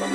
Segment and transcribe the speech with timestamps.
[0.00, 0.08] こん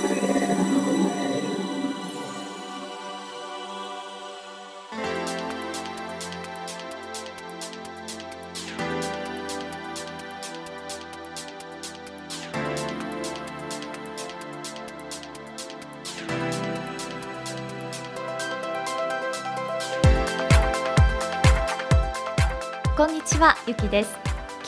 [23.14, 24.25] にちは、ゆきです。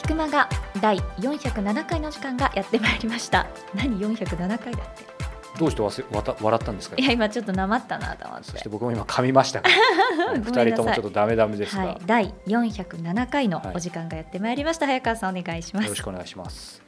[0.07, 0.49] 菊間が
[0.81, 3.48] 第407回の時間がやってまいりました。
[3.75, 5.05] 何407回だって？
[5.59, 6.95] どうして忘れわた笑ったんですか？
[6.98, 8.51] いや、今ちょっとなまったなと思って。
[8.51, 9.62] そして僕も今噛みました
[10.35, 14.85] 二人ともちょっとダメダメですが、はい、第407回のお時間がやってまいりました。
[14.85, 16.01] 早川さんお願いしますよろし。
[16.01, 16.81] くお願いします。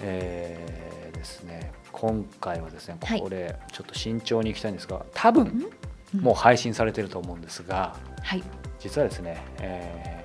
[0.00, 5.70] えー、ですね今回はですねはいこれちょっと慎重にいきたいんですが多分
[6.12, 8.42] うんもう配信されてると思うんですがはい。
[8.80, 10.21] 実はですね、えー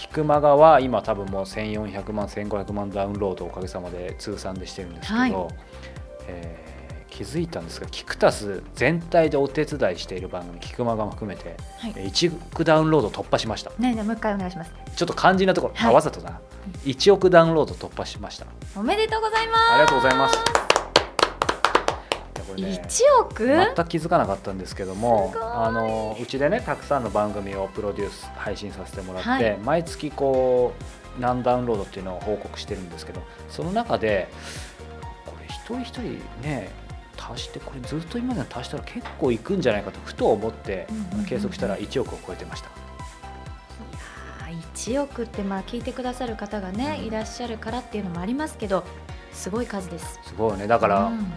[0.00, 5.34] 菊間川は今多分もう1400万1500万ダウンロードおかげさまで通算でしてるんですけど、はい。
[6.28, 6.70] えー
[7.10, 11.92] 気づいたんですがキクタス全体でお手伝いしている番組菊間川も含めて、はい。
[11.96, 13.70] えー1億ダウンロード突破しました。
[13.70, 14.72] ねえねえもう一回お願いします。
[14.96, 15.90] ちょっと肝心なところ、はい。
[15.90, 16.40] あわざとだ
[16.84, 18.46] 1億ダウンロード突破しました。
[18.76, 20.69] おめでとうございまありがとうございます
[22.50, 23.02] これねす。
[23.04, 23.46] 1億？
[23.46, 30.74] 全く気づかなかったんですけどもあのうちでねたくさんの番組をプロデュース配信させてもらって、はい毎月こ
[31.18, 34.28] う何ダウンロードっていうのを報告してるんですけどその中で
[35.26, 36.02] これ一人一人
[36.48, 36.70] ね
[37.18, 42.70] 足してこれずっと今まで足したら結構いくんじゃないかとふと思ってうんうん計測したら1億を超えてました。
[44.42, 48.84] あー1億ってまあ聞いてくださる方がね、うんいらっしゃるからっていうのもありますけど
[49.32, 50.18] すごい数です。
[50.24, 51.32] すごいねだから、うん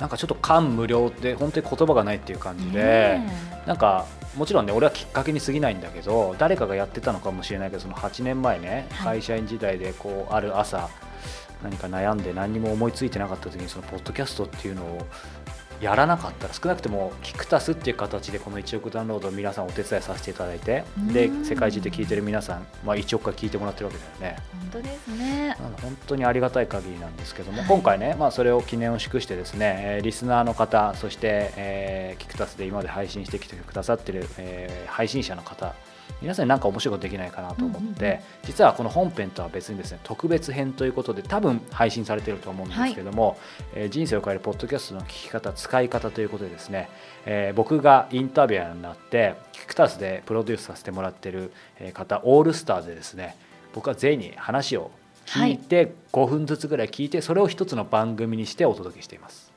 [0.00, 4.06] なんかちょっと感無量で本当に言葉がないっていう感じで、ねなんか
[4.36, 9.18] もちろんね俺はきっかけに過ぎないんだけど誰かがやってたのかもしれないけどその8年前ね、はい。
[9.18, 10.88] 会社員時代でこうある朝
[11.62, 15.06] 何か悩んで何にも思いついてなかった時にそのポッドキャストっていうのを
[15.80, 24.42] やらなかったら少なくともキクタスっていう形でこの1億ダウンロードを皆さんお手伝いさせていただいてでうん世界中で聞いてる皆さん、まあ、1億回聞いてもらってるわけだよね。
[24.60, 25.56] 本当ですね。
[25.80, 35.74] 本当にありがたい限りなんですけども、はい今回ね、まあ、それを記念を祝してですね、えーリスナーの方そして、えーキクタスで今まで配信してきてくださってる、えー配信者の方
[36.20, 38.20] 皆さんに何か面白いことできないかなと思って、うんうんうん。
[38.44, 43.38] 実はこの本編とは別にですね特別編ということで多分配信されてると思うんですけども、
[43.74, 46.88] えー人生を変えるポッドキャストの聞き方使い方ということでですね、
[47.26, 53.36] えー僕がインタビュアーになってキクタスでプロデュースさせてもらってるえー方オールスターでですね
[53.74, 54.90] 僕は全員に話を
[55.26, 59.49] 聞いて5分ずつぐらい聞いてそれを一つの番組にしてお届けしています。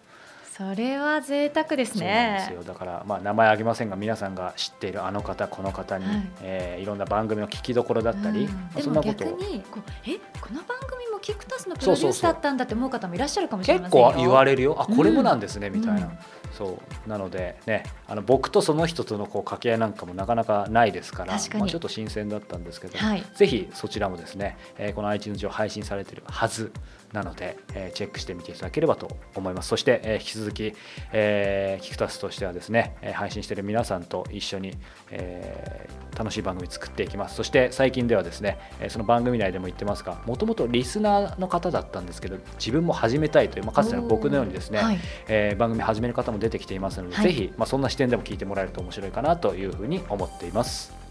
[0.55, 6.15] それは贅沢ですそうなんですだから、まあ、名前あげませんが皆さんが知っているあの方この方に、はい。
[6.17, 8.81] いえーいろんな番組の聞きどころだったり、うん。
[8.81, 9.29] そんなことを。
[9.31, 10.17] 逆にこうえ？
[10.39, 14.11] この番組もキクタスのプロデュースだったんだって思う方もいらっしゃるかもしれま結せんよ。
[14.11, 14.75] 構言われれるよ。
[14.79, 16.17] あこれもなんですね、みたいな、うん。
[16.51, 17.09] そう。
[17.09, 23.23] なのでねあの僕とその人とのこう掛け合いなんかもなかなかないですからまあ、ちょっと新鮮だったんですけど、はい。
[23.33, 26.71] ぜひそちらもですね、えーこの iTunes 上配信されているはず
[27.13, 29.69] なので、えーチェックしてみていただければと思います。
[29.69, 30.73] そして、えー引き続き、
[31.11, 34.73] えーキクタスとしてはですね、えー配信している皆さんと一緒に、
[35.11, 37.35] えー楽しい番組作っていきます。
[37.35, 47.25] そして最近ではですね、えーその番組内でも言ってますがもともとリスナーの方だったんですけど自分も始めたいという、まあ、かつての僕のようにですね、はい、えー番組始める方も出てきていますので、はい。
[47.25, 51.02] ぜひ、まあ、そんな視点でも聞いてもらえると面白いかなというふうに思っています。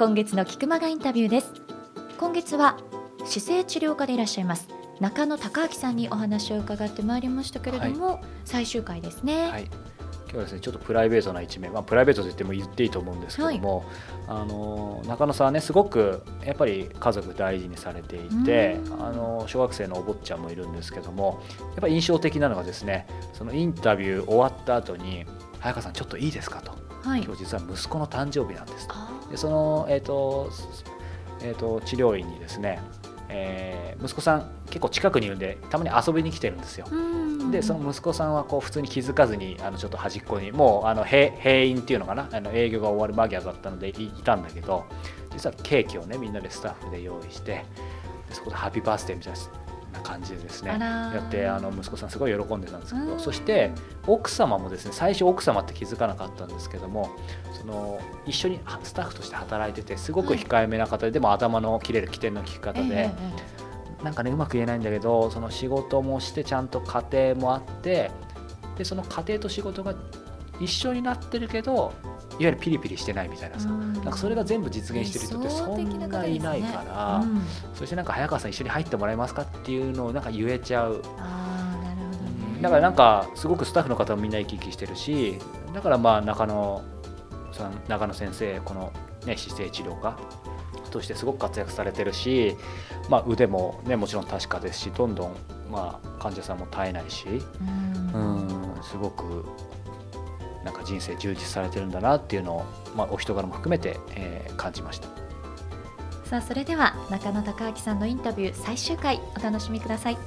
[0.00, 1.52] 今月の菊間がインタビューです。
[2.18, 2.78] 今月は
[3.26, 4.66] 姿勢治療科でいらっしゃいます
[4.98, 9.64] 中野孝明さんにお話を伺ってまいりましたけれども、最終回ですね、はい。
[9.64, 13.84] 今日はですねちょっとプライベートな一面、まあ、プライベートと言っても言っていいと思うんですけども、
[14.26, 19.04] あの中野さんはねすごくやっぱり家族大事にされていてうん。
[19.06, 21.42] あの小学生のお坊ちゃんもいるんですけども
[21.72, 25.26] やっぱり印象的なのがですねそのインタビュー終わった後に
[25.60, 28.88] 「早川さんちょっといいですか?」とはい「今日実は息子の誕生日なんです」
[29.30, 30.50] でその、えーと
[31.42, 32.80] えー、と治療院にですね、
[33.28, 36.86] えー息子さん結構近くにいるんでたまに遊びに来てるんですよ。
[37.50, 42.30] でその息子さんはこう普通に気づかずにあのちょっと端っこにもうあの閉閉院っていうのかな？
[42.32, 44.86] あの営業が終わる間際だったのでいいたんだけど
[45.32, 47.66] 実はケーキをねみんなでスタッフで用意して
[48.26, 49.38] でそこでハッピーバースデーみたいな
[50.02, 50.70] 感じでですね。
[50.70, 53.20] やってあの息子さんすごい喜んでたんですけどうん。
[53.20, 53.72] そして
[54.06, 57.10] 奥様もですね最初奥様って気づかなかったんですけども
[57.52, 63.10] その一緒にスタッフとして働いててすごく控えめな方で、でも頭の切れる起点の利き方で、ええ
[64.00, 64.04] え。
[64.04, 68.10] なんかねうまく言えないんだけどその仕事もしてちゃんと家庭もあって
[68.78, 69.94] でその家庭と仕事が
[70.58, 71.92] 一緒になってるけど
[72.40, 77.42] いわゆるピリピリしてないみたいなさ、なんかそれが全部実現してる人ってそんないないから、ねうん、
[77.74, 81.02] そしてなんか早川さん一緒に入ってもらえますかっていうのをなんか言えちゃう。
[82.62, 85.38] だからなんかすごくスタッフの方もみんな生き生きしてるし
[85.72, 86.82] だからまあ中野
[87.52, 88.92] さん中野先生この、
[89.26, 90.18] ね、姿勢治療家
[90.90, 92.56] としてすごく活躍されてるし、
[93.08, 95.36] まあ、腕も、ね、もちろん確かですしどんどん、
[95.70, 97.26] まあ、患者さんも絶えないし
[98.14, 99.46] うんすごく
[100.64, 102.64] なんか人生充実されてるんだなっていうのを、
[102.96, 105.08] まあ、お人柄も含めて、えー、感じました。
[106.24, 110.18] さあそれでは中野孝明さんのインタビュー最終回お楽しみください。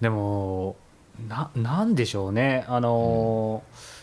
[0.00, 0.76] でも
[1.28, 2.64] ななんでしょうね。
[2.68, 3.94] あのーうん。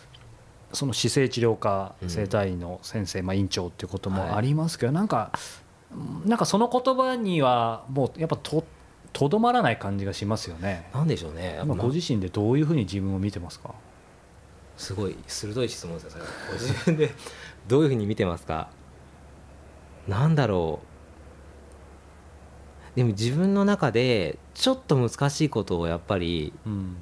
[0.74, 5.32] その姿勢治療科整体院の先生、まあ、院長っていうこともありますけど、なんか
[6.26, 8.64] なんかその言葉にはもうやっぱと
[9.14, 10.90] とどまらない感じがしますよね。
[10.94, 11.60] なんでしょうね。
[11.66, 13.74] ご自身でどういうふうに自分を見てますか？
[14.78, 16.24] すごい鋭い質問ですよ。
[16.48, 17.12] ご自分で
[17.68, 18.70] どういうふうに見てますか？
[20.08, 20.80] なんだろ
[22.94, 22.96] う。
[22.96, 26.54] でも自分の中でちょっと難しいことをやっぱり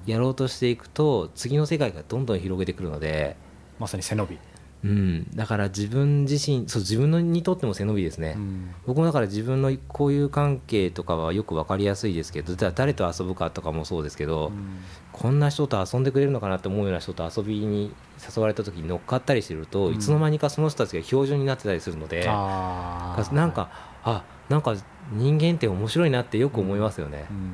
[0.06, 3.36] やろうとしていくと次の世界がどんどん広げてくるので。
[3.80, 4.38] まさに背伸び
[4.84, 14.80] うん、だから自分自身そう自分のにとっても背伸びですね、うん、僕もだから自分の交友関係とかはよく分かりやすいですけど誰と遊ぶかとかもそうですけど、うん、
[15.12, 17.94] こんな人と遊んでくれるのかなって思うような人と遊びに
[18.36, 23.70] 誘われた時に乗っかったりすると、うん、いつの間にかその人たちが標準になってたりするので、なんか
[24.04, 24.76] あなんか
[25.12, 27.54] 人間って面白いなってよく思いますよね、うんうん、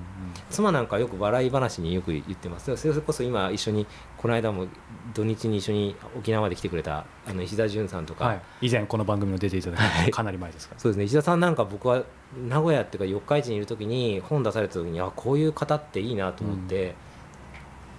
[0.50, 2.76] 妻なんかよく笑い話によく言ってます。
[2.76, 3.86] それこそ今一緒に
[4.18, 4.68] この間も
[5.14, 10.06] 土日に一緒に沖縄まで来てくれたあの石田純さんとか、はい、以前この番組に出ていただい。
[10.06, 10.80] てかなり前ですから。
[10.80, 11.04] そうですね。
[11.06, 12.04] 石田さんなんか僕は
[12.48, 16.96] 名古屋っていうか四日市にいる時に本出された時にあこういう方っていいなと思って、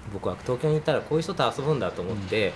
[0.06, 2.52] うん、僕は東京に行ったらこういう人と遊ぶんだと思って、うん、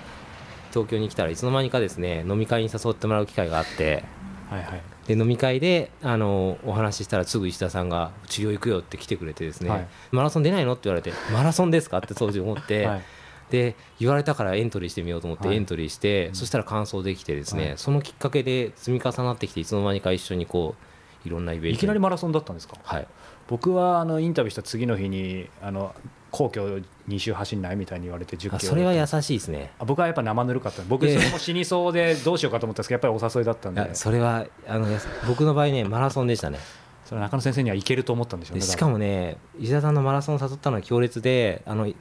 [0.71, 4.05] 東京に来たらいつの間にかですね飲み会に誘ってもらう機会があって。
[4.51, 13.03] はいはいで飲み会であのお話ししたらすぐ石田さんが「治療行くよ」って来てくれてですね、はい、マラソン出ないの?」って言われて「マラソンですか?」って当時思って、 はい、
[13.51, 20.77] で言われたからエントリーしてみようと思ってエントリーして、はい、そしたら完走できてですね、そのきっかけで積み重なってきていつの間にか一緒にこ
[21.25, 23.07] ういろんなイベントいきなりマラソンだったんですか、はい、
[23.49, 25.93] 僕はあのインタビューした次の日にあの
[26.31, 29.73] 皇居2周走んないみたいに言われて10キロそれは優しいですね。
[29.79, 33.95] 僕はやっぱ生ぬるかった僕それも死にそうでどうしようかと思ったんですけどやっぱりお誘いだったんで。
[33.95, 34.87] それはあの
[35.27, 36.59] 僕の場合ねマラソンでしたね。
[37.05, 41.93] それ中野先生にはいけると思ったんでしょうねしかもね石田さんのマラソン誘ったのは強烈であの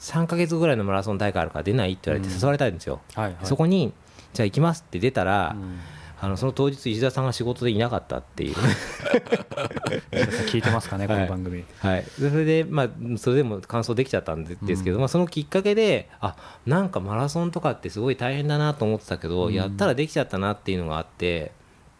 [0.00, 3.92] 3か月ぐらいのマラソン大会あるから出ないって言われて誘われたんですよ、うんはいはい、そこに
[4.32, 5.78] じゃあ行きますって出たら、うん
[6.20, 8.54] あのその当日石田さんが仕事でいなかったっていう。
[10.48, 16.36] 聞いてますかね、この番組、はい、はい、それでまあそれでも完走できちゃったんですけど、うん、まあ、そのきっかけであ
[16.66, 21.52] なんかマラソンとかってすごい大変だなと思ってたけど、うん、やったらできちゃったなっていうのがあって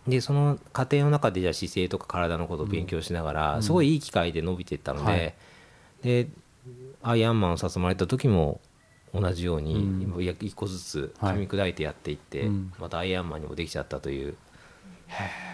[0.06, 5.34] でその過程の中でじゃあ姿勢とか体のことを勉強しながら、うん、すごいいい機会で伸びていったので、はい、
[6.02, 6.28] で
[7.02, 8.60] アイアンマンを誘われた時も
[9.14, 10.06] 同じように
[10.40, 14.36] 一個ずつ噛み砕いてやっていって、またアイアンマンにもできちゃったという。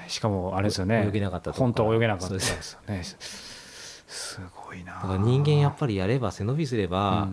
[0.09, 1.07] しかもあれですよね。
[1.07, 3.05] 泳げなかった本当泳げなかったですよね。
[3.05, 4.41] す。
[4.67, 4.95] ごいな。
[4.95, 7.29] だから人間やっぱりやれば背伸びすれば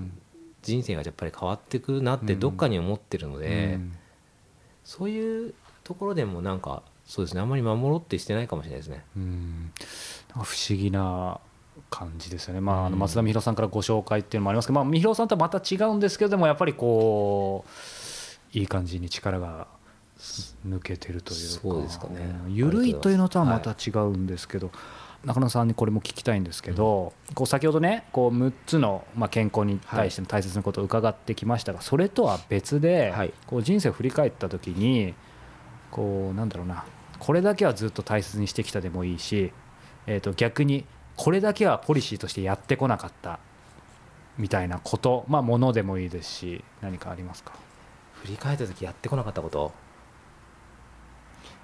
[0.62, 3.80] 人生がやっぱり変わってくるなってどっかに思ってるので、
[4.84, 9.04] そういうところでもなんかそうですねあんまり守ろうってしてないかもしれないですね。
[9.18, 9.72] うん。
[10.30, 11.40] 不思議な
[11.92, 17.66] 感じですよね、まあ、あの松田美弘さんからご紹介っていうのもありますけど、まあ、美弘さんとはまた違うんですけどもやっぱりこ
[18.56, 19.68] ういい感じに力が
[20.68, 21.62] 抜けてるというか。
[21.62, 22.34] そうですかね。
[22.50, 24.74] 緩いというのとはまた違うんですけど、は
[25.24, 35.14] い、中野さんにこれも聞きたいんですけど、うん、こう先ほどねこう6つの、まあ、健康に対しての大切なことを伺ってきましたが、それとは別で、はい、こう人生を振り返った時に
[35.90, 36.86] こうなんだろうな
[37.20, 39.52] これだけはずっと大切にしてきたでもいいし、
[40.08, 43.40] えー、と逆にこれだけはポリシーとしてやってこなかった
[44.38, 47.54] みたいなことまあものでもいいですし何かありますか？
[48.24, 49.72] 振り返った時やってこなかったこと？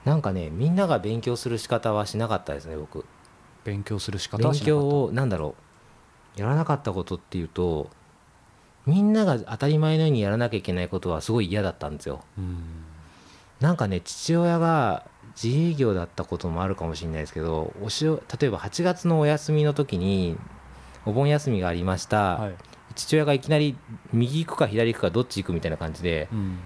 [0.05, 3.05] なんかねみんなが勉強する仕方はしなかったですね僕。
[3.63, 4.81] 勉強する仕方はしなかった。
[4.81, 5.55] 勉強をなんだろ
[6.37, 7.89] うやらなかったことっていうと
[8.85, 12.21] みんなが当たり前のようにやらなきゃいけないことはすごい嫌だったんですよ。
[13.59, 15.05] なんかね父親が
[15.41, 20.35] 自営業だったこともあるかもしれないですけどおし例えば8月のお休みの時に
[21.05, 22.55] お盆休みがありました、はい、
[22.95, 23.77] 父親がいきなり
[24.11, 26.59] 右行くか左行くかどっち行くみたいな感じで、うん、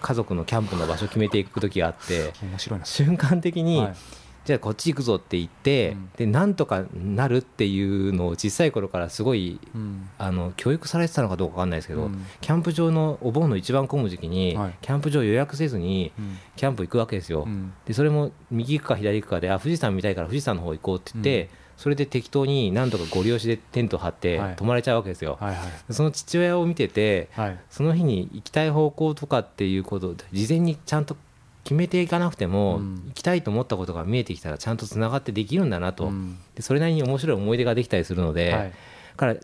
[0.00, 2.84] 家族のキャンプの場所決めていく時があって 面白いな。
[2.84, 3.94] 瞬間的に、はい、
[4.46, 6.10] じゃあこっち行くぞって言って、うん。
[6.16, 10.08] でなんとかなるっていうのを小さい頃からすごいうん。
[10.18, 12.24] あの教育されてたのかどうか分かんないですけど、うん。
[12.40, 14.74] キャンプ場のお盆の一番混む時期に、はい。
[14.80, 16.38] キャンプ場予約せずにうん。
[16.54, 17.72] キャンプ行くわけですよ、うん。
[17.84, 24.56] でそれも右行くか左行くかであ富士山見たいから富士山の方行こうって言って、それで適当に何とかご利用しでテント張ってはい。
[24.56, 25.92] 泊まれちゃうわけですよ、はいはい。
[25.92, 27.58] その父親を見ててはい。
[27.68, 31.16] その日に行きたい方向とかっていうことを事前にちゃんと
[31.66, 33.02] 決めていかなくても、うん。
[33.08, 36.38] 行きたいと思ったことが見えてきたらちゃんとつながってできるんだなと、うん。
[36.54, 38.70] でそれなりに面白い思い出ができたりするので、はい。
[38.70, 38.76] だ
[39.16, 39.34] から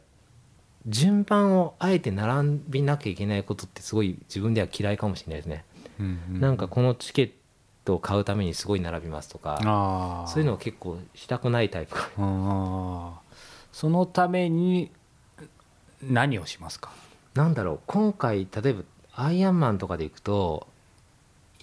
[0.87, 5.65] 順番をあえて並びなきゃいけないことってすごい自分では嫌いかもしれないですね、
[5.99, 6.41] うんうん。
[6.41, 7.31] なんかこのチケッ
[7.85, 14.93] トを買うためにすごい並びますとか、そういうのを結構したくないタイプそのために
[16.03, 16.91] 何をしますか？
[17.35, 17.81] なんだろう。
[17.87, 18.83] 今回例えば
[19.15, 20.69] アイアンマンとかで行くと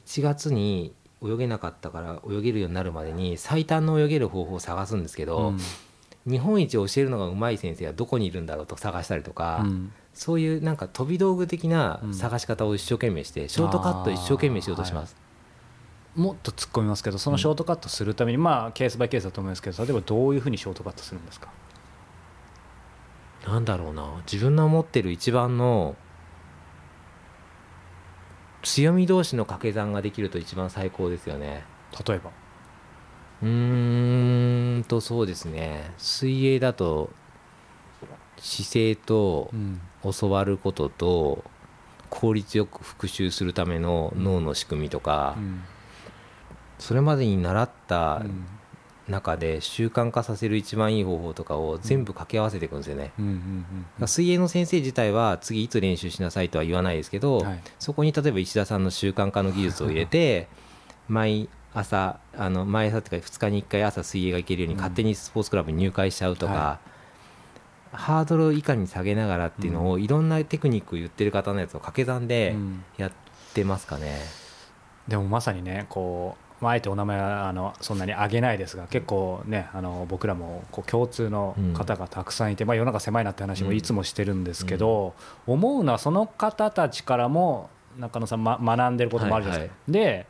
[0.10, 5.60] 1月に泳げなかったから泳げるようになるまでに最短の泳げる方法を探すんですけど、うん。
[6.26, 9.92] 日本一教えるのがうまい先生はどこにいるんだろうと探したりとか、うん。
[10.14, 15.16] そういうなんか飛び道具的な探し方を一生懸命して、ショートカット一生懸命しようとします、
[16.16, 21.50] もっと突っ込みますけどそのショートカットするために、まあケースバイケースだと思いますけど例えばどういうふうにショートカットするんですか？
[23.48, 24.22] なんだろうな。
[24.32, 25.96] 自分の持ってる一番の
[28.62, 31.64] 強み同士の掛け算ができると一番最高ですよね。
[32.08, 32.32] 例えば？
[33.42, 35.94] うーんとそうですね。
[35.98, 37.10] 水泳だと
[38.38, 39.82] 姿勢とうん。
[40.02, 41.44] 教わることと
[42.10, 45.62] 効率よく復習するための脳の仕組みとか、うん。
[46.80, 48.46] それまでに習ったうん
[49.10, 53.32] 中で習慣化させる一番いい方法とかを全部掛け合わせていくんですよね、うんうん
[54.00, 57.60] うん水泳の先生自体は次いつ練習しなさいとは言わないですけど、はい。
[57.78, 60.48] そこに例えば石田さんの習慣化の技術を入れて
[61.10, 66.80] 毎朝あの毎朝っていうか2日に1回朝水泳が行けるように勝手にスポーツクラブに入会しちゃうとか、は
[67.92, 72.84] ハードルをいかに下げながらっていうのをいろんなテクニックを言ってる方のやつを掛け算でうん。
[72.98, 73.12] やっ
[73.54, 74.20] てますかね。
[75.08, 85.14] でもまさにねこう、まあ、あえてお名前はあのそんなに挙げないですが結構ねあの僕らもこう共通の方がたくさんいて、まあ、世の中狭いなって話もいつもしてるんですけど、
[85.48, 89.76] 思うのはその方たちからも中野さん、ま、学んでることもあるじゃないですか。
[89.88, 90.28] で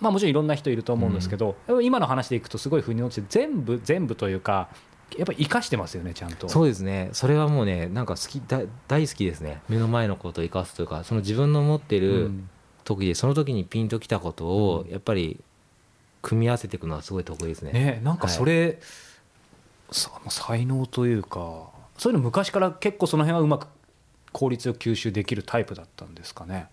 [0.00, 4.68] まあ、もちろんいろんな人いると思うんですけど、今の話でいくとすごい腑に落ちて全部全部というか
[5.16, 6.48] やっぱり生かしてますよねちゃんと。
[6.48, 7.10] そうですね。
[7.12, 9.62] それはもうねなんか好きだ大好きですね。
[9.68, 12.48] 目の前のことを生かすというかその自分の持ってうるん。
[12.84, 15.40] 時でその時にピンときたことをやっぱり
[16.22, 17.72] 組み合わせていくのはすごい得意ですね。
[17.72, 18.78] ねなんかそれ、
[19.90, 23.66] さ才能というかそういうの昔から結構その辺はうまく
[24.32, 26.68] 効率よく吸収できるタイプだったんですかね。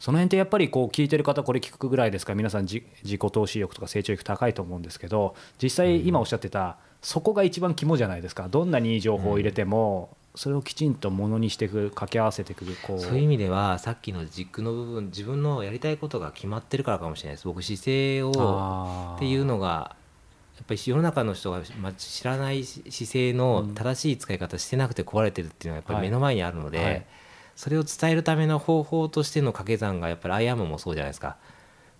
[0.00, 2.32] その辺ってやっぱりこう聞いてる方これ聞くぐらいですか？
[2.32, 8.48] ら皆さん自自己投資欲とか成長欲高いと思うんですけど実際今おっしゃってたそこが一番肝じゃないですか。
[8.48, 13.00] どんなにいい情報を入れてもそれをきちんとものにしていく掛け合わせていくこう。
[13.00, 17.46] そういう意味ではさっきの軸の部分自分のやりたいことが決まってるからかもしれないです。
[17.46, 19.94] 僕姿勢をっていうのが
[20.56, 27.06] やっぱり世の中の人がま知らない姿勢の正しい使い方してなくて壊れてるっていうのはやっぱり目の前にあるので、
[27.54, 31.36] それを伝えるための方法としての掛け算がやっぱりアイアンマンもそうじゃないですか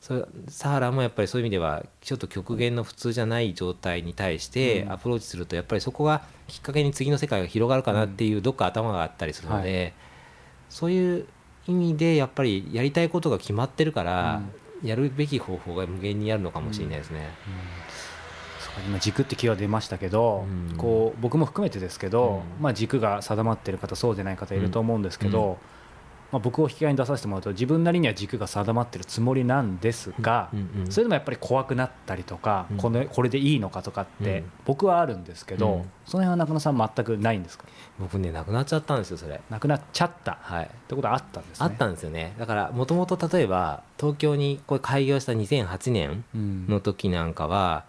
[0.05, 4.93] それサハラもやっぱりそういう意味ではちょっと極限の普通じゃない状態に対してうん。
[4.93, 9.95] アプローチするとやっぱりそこがきっかけに次の世界が広がるかなっていうどっか頭があったりするので、
[10.69, 11.27] そういう
[11.67, 14.43] 意味でやっぱりやりたいことが決まってるから、
[14.83, 17.31] やるべき方法が無限にあるのかもしれないですね。
[18.61, 20.77] そう今軸ってキーワード出ましたけど、うん。
[20.77, 22.63] こう僕も含めてですけど、うん。
[22.63, 25.74] まあ、軸が定まってる方そうでない方いると思うんですけど、うん
[26.35, 30.51] まあ、僕を引き合いに出させてもらうと自分なりには軸が定まってるつもりなんですが、
[30.91, 32.77] それでもやっぱり怖くなったりとか、うん。
[32.79, 34.51] このこれでいいのかとかってうん。
[34.65, 35.83] 僕はあるんですけど、うん。
[36.05, 37.67] その辺は中野さん全くないんですか？
[38.01, 39.41] 僕ねなくなっちゃったんですよそれ。
[39.49, 40.33] なくなっちゃった。
[40.33, 40.71] っはい。
[40.89, 41.67] てことはあったんですね。
[41.67, 42.35] あったんですよね。
[42.39, 46.67] だからもともと例えば東京にこれ開業した2008年うん。
[46.69, 47.85] の時なんかは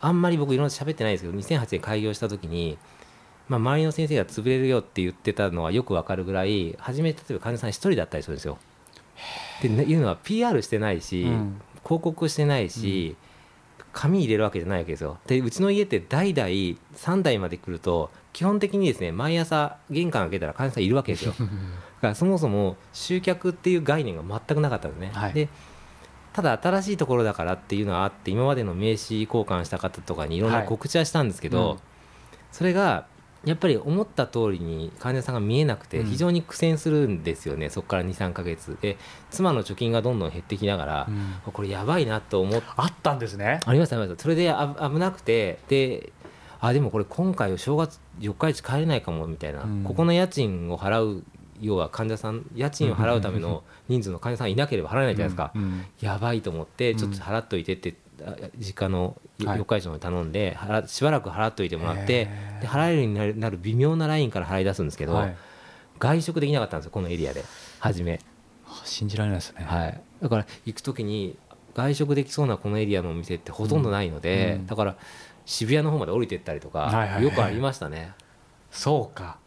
[0.00, 2.76] あんまり僕いろんな喋ってないですけど2008年開業した時に、
[3.48, 8.58] まあ、周りの先生が潰れるよって言ってたのはよくわかるぐらい初め例えば患者さん一人だったりするんですよ。
[9.58, 11.60] っていうのは PR してないし、うん。
[11.84, 13.16] 広告してないし、
[13.96, 15.18] 紙入れるわけじゃないわけですよ。
[15.26, 21.32] でうちの家って代々3代まで来ると基本的にですね毎朝玄関開けたら患者さんいるわけですよ。
[21.40, 25.32] だからそもそも集客っていう概念が全くなかったんですね、はい。
[25.32, 25.48] で
[26.34, 30.66] ただ新しいところだからっていうのはあって今までの名刺交換した方とかにいろんなはい。
[30.66, 31.78] 告知はしたんですけど、うん。
[32.52, 33.06] それが
[33.46, 36.06] やっぱり思った通りに患者さんが見えなくてうん。
[36.06, 38.76] 非常に苦戦するんですよね、そこから23か月。
[38.82, 38.98] で
[39.30, 41.08] 妻の貯金がどんどん減ってきながら、
[41.52, 43.60] これやばいなと思っあったんですね。
[43.64, 44.22] ありましたありました。
[44.22, 46.12] それであ危なくてで
[46.60, 49.84] あでもこれ今回は正月四日市帰れないかもみたいな、うん。
[49.84, 51.24] ここの家賃を払う
[51.60, 55.62] 要は患者さん家賃を払うための人数の患者さんいなければ払えないじゃないですか、うん。
[55.62, 55.84] うん。
[56.00, 57.96] やばいと思ってうんちょっと払っといてって、あ
[58.58, 59.58] 実家のはい。
[59.58, 62.28] 四日市に頼んで、払しばらく払っといてもらって
[62.60, 65.36] で払えるようになる微妙なラインから払い出すんですけど、はい。
[65.98, 67.44] 外食できなかったんですよこのエリアで。
[67.80, 68.20] 初め、
[68.84, 69.64] 信じられないですね。
[69.64, 71.36] はい、だから行く時に
[71.74, 74.66] 外食できそうなこのエリアのお店ってほとんどないので、うん。
[74.66, 74.96] だから
[75.44, 77.08] 渋谷の方まで降りてったりとか、はいはい。
[77.14, 78.12] はいよくありましたね。
[78.70, 79.38] そうか。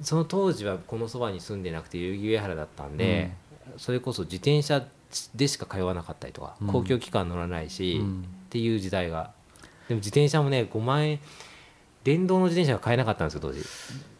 [0.00, 3.32] その当時はこのそばに住んでなくて代々木上原だったんで、
[3.76, 4.84] それこそ自転車
[5.34, 6.66] でしか通わなかったりとか、うん。
[6.68, 8.22] 公共機関乗らないし、うん。
[8.22, 9.32] っていう時代が。
[9.88, 11.20] でも自転車もね5万円
[12.04, 13.62] 電動の自転車が買えなかったんですよ当時。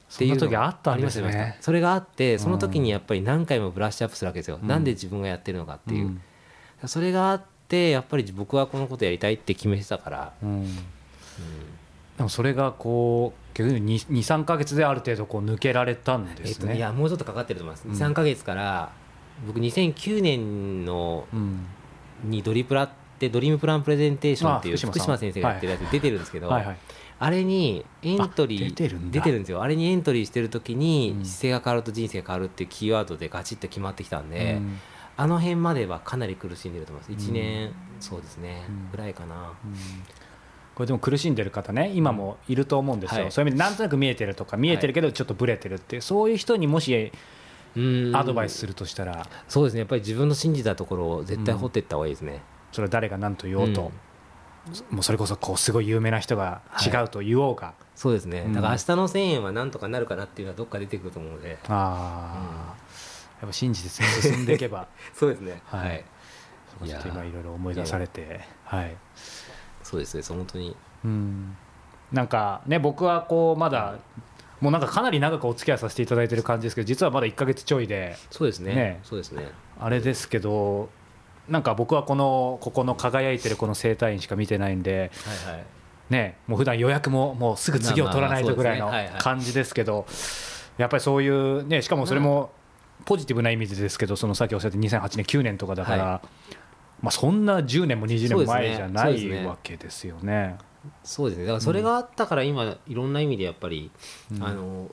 [0.08, 1.58] そんな時あったんですね。
[1.60, 4.68] それがあってその時にやっぱり何回もブラッシュアップするわけですよ、うん。
[4.68, 6.20] なんで自分がやってるのかっていう、ん。
[6.86, 10.76] それがあってやっぱり僕はこのことやりたいって決めてたから、うん。
[12.16, 18.92] でもそれがこう逆に23か月である程度こう抜けられたんえっとですね、いやもうちょっとかかってると思います、うん23か月から
[19.46, 21.66] 僕2009年のうん。
[22.24, 26.76] にドリプラってドリームプランプレゼンテーションっていうあ福島先生がやってるやつ出てるんですけど、はいはい。
[27.18, 29.62] あれにエントリーあ出てるんですよ。
[29.62, 31.24] あれにエントリーしてる時にうん。
[31.24, 34.78] 姿勢が変わると人生が変わるっていうキーワードでガチッと決まってきたんで、うん。
[35.16, 37.28] あの辺まではかなり苦しんでると思います。
[37.30, 37.34] うん。
[37.34, 38.90] 1年、そうですね、うん。
[38.90, 39.34] ぐらいかな。
[39.64, 39.74] うん。
[40.74, 43.32] これでも苦しんでる方ね今もいると思うんですよ、はい。
[43.32, 47.10] そういう意味でなんとなく見えてるとか見えてるけどちょっとブレてるっていうそういう人にもしうん
[48.14, 49.26] アドバイスするとしたら。
[49.48, 49.80] そうですね。
[49.80, 53.92] やっぱり自分の信じたところを絶対掘っていった方がいいですね、それは誰が何と言おうと、
[54.90, 58.52] もうそれこそこうすごい有名な人が違うと言おうが、そうですね、うん。
[58.52, 61.58] だから明日の1000円はなんとかなるかなっていうのはどっか出てくると思うので。
[61.68, 62.76] ああ、
[63.40, 64.88] やっぱ信じて進んでいけば。
[65.14, 65.60] そうですね。
[65.66, 66.04] はい。
[66.84, 66.88] い。
[66.88, 68.40] や今いろいろ思い出されて。
[68.64, 68.96] はい。
[69.82, 70.22] そうですね。
[70.26, 70.76] 本当に。
[71.04, 71.56] うん。
[72.12, 73.96] なんかね僕はこうまだ
[74.64, 78.74] もうなんかかなり長くお付き合いさせていただいてる感じですけど実はまだ1か月ちょいでそうですね。
[78.74, 79.00] ね。
[79.02, 79.50] そうですね。
[79.78, 80.88] あれですけど
[81.50, 85.10] なんか僕はこのここの輝いてるこの整体院しか見てないんで
[85.46, 85.64] はいはい。
[86.08, 90.06] ねもう普段予約ももうすぐ次を取らないとぐらいの感じですけど
[90.78, 92.50] やっぱりそういうねしかもそれも
[93.04, 96.22] ポジティブな意味でですけどそのさっきおっしゃった2008年9年とかだから、は
[97.02, 100.56] まあそんな10年も20年も前じゃないわけですよね。
[101.02, 101.44] そうですね。
[101.44, 103.90] だからそれがあったから今いろんな意味でやっぱり、
[104.32, 104.44] うん。
[104.44, 104.90] あの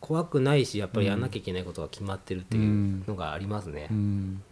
[0.00, 4.42] 怖くないしやっぱりやんなきゃいけないことが決まってるっていうのがありますね、うん。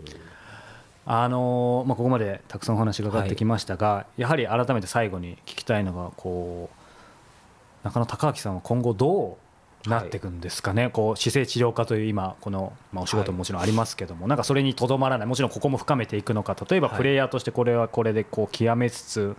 [1.07, 9.48] あのまあ、ここまでたくさんお話がかかってきましたが、やはり改めて最後に聞きたいのがこう中野孝明さんは今後どう
[9.87, 19.37] なっていくんですかね、こう姿勢治療科という今この、まあ、お仕事ももちろんありますけども、なんかそれにとどまらないもちろんここも深めていくのか例えばはいプレイヤーとしてこれはこれでこう極めつつ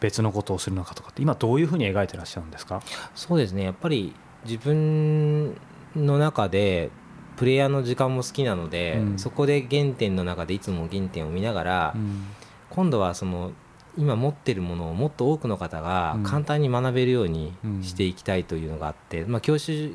[0.00, 2.82] 別のことをするのかとかって今どういうふうに描いてらっしゃるんですか、
[3.14, 3.64] そうですね。
[3.64, 5.56] やっぱり自分
[5.96, 6.90] の中で
[7.36, 9.18] プレイヤーの時間も好きなので、うん。
[9.18, 12.26] そこで原点の中でいつも原点を見ながら、うん。
[12.70, 13.52] 今度はその
[13.96, 16.22] 今持ってるものをもっと多くの方がうん。
[16.24, 19.94] 簡単に学べるようにうんしていきたいというのがあって、まあ、教習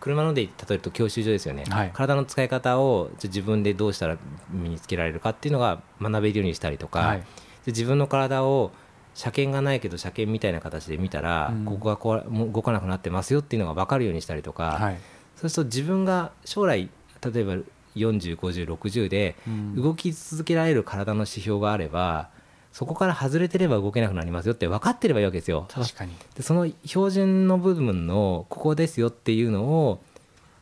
[0.00, 1.90] 車ので例えると教習所ですよね、はい。
[1.92, 4.16] 体の使い方を自分でどうしたら
[4.50, 7.18] 身につけられるかっていうのが学べるようにしたりとか、はい。
[7.18, 7.24] で
[7.66, 8.70] 自分の体を
[9.14, 11.64] 車検がないけど車検みたいな形で見たら、うん。
[11.64, 14.98] ここがこう動かなくなってますよっていうのが分かるようにしたりとか、はい。
[15.36, 16.90] そうすると自分が将来
[17.32, 17.56] 例えば
[17.96, 19.82] 405060でうん。
[19.82, 22.30] 動き続けられる体の指標があれば
[22.72, 25.66] そこから外れてれば動けなくなりますよって分かってればいいわけですよ。
[25.70, 26.12] 確かに。
[26.36, 30.00] でその標準の部分のここですよっていうのを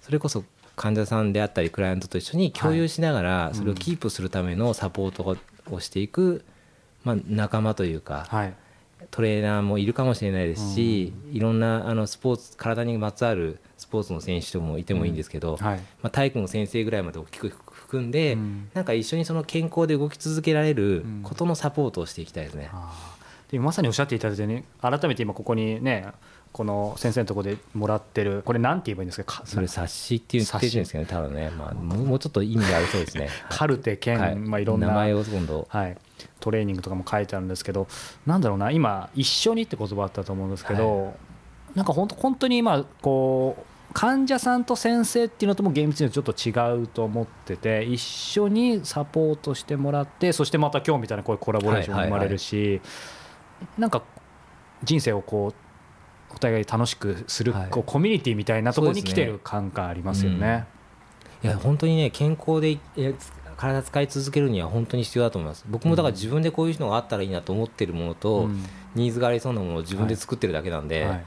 [0.01, 0.45] それこそ
[0.77, 5.37] 患者さんであったりクライアントと一緒に共有しながらそれをキープするためのサポート
[5.71, 6.45] をしていく、
[7.05, 8.55] まあ、仲間というかはい。
[9.11, 15.79] トレーナーもいるかもしれないですし、いろんなあのスポーツ体にまつわるスポーツの選手ともいてもいいんですけど、はい。
[16.03, 17.53] まあ、体育の先生ぐらいまで大きく
[17.87, 18.69] 含んで、うん。
[18.75, 21.21] なんか一緒にその健康で動き続けられるうん。
[21.23, 22.71] ことのサポートをしていきたいですね。
[23.51, 26.09] でまさにおっしゃっていただいてね改めて今ここにね
[26.53, 29.41] この先生のところでもらってるこれなんて言えばいいんですか？
[29.43, 29.69] かそれ。
[29.69, 33.29] 冊子っていう言ってるんですけどね、多分ね、まあ、もうちょっと意味がありそうですね。
[33.51, 34.37] カルテ兼、はい。
[34.37, 35.97] まあ、いろんな名前を今度、はい、
[36.41, 37.87] トレーニングとかも書いてあるんですけど
[38.27, 41.15] なんだろうな今一緒にって言葉あったと思うんですけど、
[41.77, 52.81] なんか本当本当に今こう患者さんと先生っていうのとも厳密にはちょっと違うと思ってて一緒にサポートしてもらってそしてまた今日みたいなこういうコラボレーションが生まれるし、
[53.79, 54.03] なんか
[54.83, 55.55] 人生をこ
[56.31, 57.71] うお互い楽しくする、はい。
[57.71, 60.67] こうコミュニティみたいなところに来てる感がありますよね。
[61.43, 62.79] いや本当にね健康で
[63.57, 65.65] 体使い続けるには本当に必要だと思います。
[65.69, 68.63] 僕もだから自分でこういうのがあったらいいなと思ってるものと、うん。
[68.95, 71.25] ニーズがありそうなものを自分で作ってるだけなんで、はい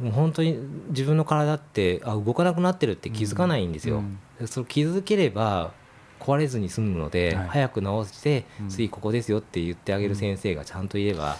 [0.00, 4.18] もう本当に自分の体ってあ動かなくなってるって気づかないんですよ、うん。
[4.38, 5.72] でそれ気づければ
[6.20, 7.48] 壊れずに済むので、はい。
[7.48, 11.36] 早く治して、うん次ここですよって言ってあげる先生がちゃんといれば、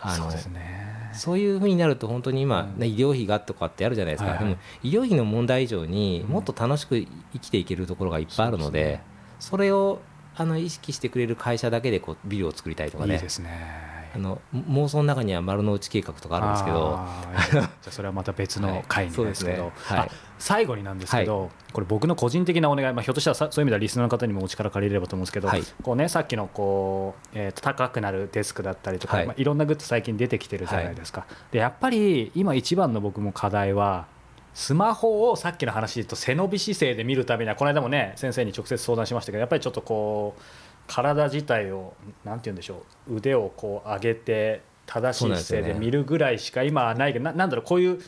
[0.00, 1.10] あのそうですね。
[1.14, 2.80] そういうふうになると本当に今、うん。
[2.80, 4.48] ね医療費がとかってあるじゃないですか、はいはい。
[4.48, 9.02] でも医療費の問題以上にうんもっと楽しく生きていけるところがいっぱいあるので,、そうですね。
[9.40, 10.00] それを
[10.36, 13.14] あの意識してくれる会社だけでこうビルを作りたいとかね。
[13.14, 13.93] いいですね。
[14.14, 17.00] あの妄想の中には丸の内計画とかあるんですけど。
[17.50, 20.08] じゃあそれはまた別の回にですけど、ですねはい。
[20.08, 25.62] あ最後になんですけど、これ僕の個人的なお願い、まあ、ひょっとしたらさそういう意味ではリスナーの方にもお力借りれればと思うんですけど、はい。
[25.82, 29.24] こうね、さっきのこう、えーと高くなるデスクだったりとか、はい。
[29.24, 34.06] いまあ、いろんなグッズ最近出てきてるじゃないですか、でやっぱり今一番の僕も課題は
[34.54, 40.42] スマホをさっきの話で言うと背伸び姿勢で見るためにはこの間もね先生に直接相談しましたけどやっぱりちょっとこう
[40.86, 41.94] 体自体を
[42.24, 47.98] なんて言うんでしょう腕をこう上げて正しい姿勢で見るぐらいしか今はないけどななんだろうこういう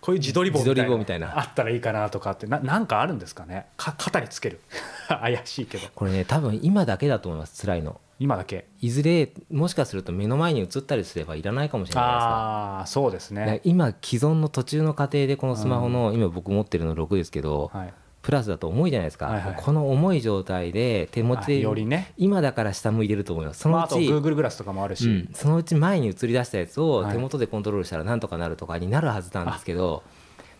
[0.00, 0.58] こういう自撮り棒
[0.98, 1.38] みたいな。
[1.38, 3.66] あったらいいかなとかってななんかあるんですかね？
[3.76, 4.60] か肩につける。
[5.08, 5.86] 怪しいけど。
[5.94, 8.00] これね多分今だけだと思います辛いの。
[8.18, 8.66] 今だけ？
[8.80, 17.94] いずれもしかすると目の前に映ったりすればいらないかもしれないですかああそうですね、今既存の途中の過程でこのスマホの、今僕持ってるの6ですけど、はい、
[18.28, 19.54] プラスだと重いじゃないですか、はいはい。
[19.56, 22.12] この重い状態で手持ちよりね。
[22.18, 23.60] 今だから下向いてると思います。
[23.60, 25.30] そのうち、Google グラスとかもあるし、うん。
[25.32, 27.12] そのうち前に映り出したやつをはい。
[27.12, 30.02] 手元でコントロールしたらなんとかなるとかになるはずなんですけど、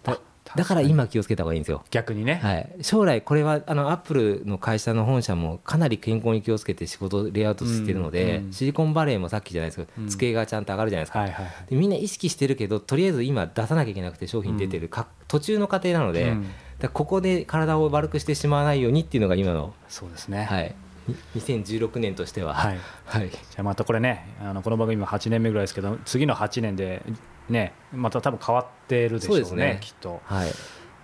[0.03, 1.85] だ確だから今気をつけた方がいいんですよ。
[1.91, 10.09] 逆にね、はい、将来これはあのアップルの会社の本社もかなり健康に気をつけて仕事をレイアウトしてるので、うんうんシリコンバレーもさっきじゃないですけど、うん。
[10.09, 11.55] 机がちゃんと上がるじゃないですか、はいはいはい。
[11.69, 16.47] でみんな意識してるけどとりあえず今出さなきゃいけなくて商品出てる、か途中の過程なので、うん
[16.79, 20.45] だここで体を悪くしてしまわないようにっていうのが今の、そうですね。
[20.45, 20.75] はい、
[21.09, 22.79] に2016年としては、はい。
[23.07, 23.31] はい。
[23.31, 27.03] じゃあまたこれねあのこの番組今8年目ぐらいですけど次の8年で
[27.49, 29.79] ねまた多分変わってるでしょうねそうですね。
[29.81, 30.21] きっと。
[30.25, 30.51] はい。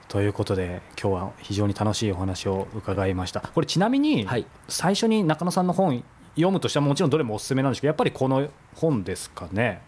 [0.06, 3.40] ということで今日は非常に楽しいお話を伺いました。
[3.40, 4.46] これちなみに、はい。
[4.68, 6.04] 最初に中野さんの本
[6.36, 9.82] 読むとしてはもちろんどれもおすすめなんですけどやっぱりこの本ですかね。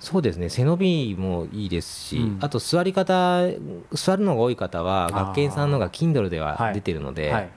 [0.00, 0.48] そうですね。
[0.48, 2.38] 背伸びもいいですし、うん。
[2.40, 3.42] あと座り方
[3.92, 6.74] 座るのが多い方は学研さんのが Kindle でははい。
[6.74, 7.50] 出てるので、はい、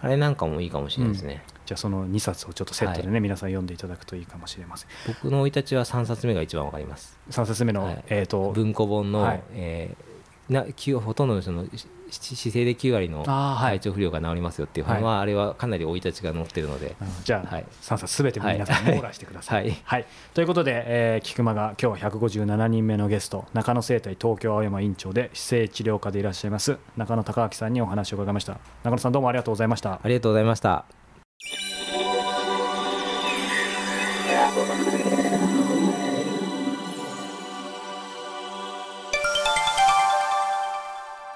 [0.00, 4.88] あれなんかもいいかもしれないですね、じゃあその2冊をちょっとセットでね、は皆さん読んでいただくといいかもしれません。
[5.06, 7.18] 僕の生い立ちは3冊目が一番わかります。
[7.30, 8.04] 3冊目の、はい。
[8.08, 9.42] えー、と文庫本の、はい。
[9.52, 10.12] えー
[10.48, 17.08] な9ほとんどの人のし姿勢で9割の体調不良が治りますよっていう本は、あれはかなり生い立ちが載ってるので、うん。
[17.24, 17.66] じゃあ、はい。
[17.82, 18.96] 3冊すべて皆さんはい。
[18.96, 19.76] 網羅してください。
[19.84, 20.06] はい。
[20.34, 28.58] ということで、えー、菊間が今日は157人目のゲスト中野生態東京青山院長で姿勢治療科でいらっしゃいます中野孝明さんにお話を伺いました。
[28.82, 30.00] 中野さんどうもありがとうございました。
[30.02, 30.84] ありがとうございました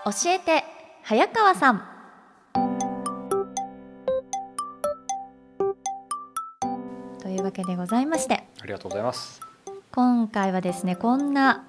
[0.06, 0.62] 教えて
[1.02, 1.82] 早川さん。
[7.20, 8.44] というわけでございまして。
[8.60, 9.40] ありがとうございます。
[9.90, 11.66] 今回はですねこんな